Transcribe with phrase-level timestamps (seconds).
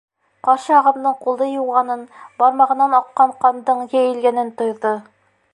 [0.45, 2.01] Ҡаршы ағымдың ҡулды йыуғанын,
[2.41, 4.99] бармағынан аҡҡан ҡандың йәйелгәнен тойҙо.